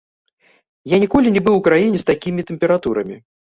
Я 0.93 0.97
ніколі 1.03 1.35
не 1.35 1.43
быў 1.49 1.55
у 1.59 1.63
краіне 1.69 1.97
з 2.01 2.09
такімі 2.13 2.49
тэмпературамі. 2.51 3.23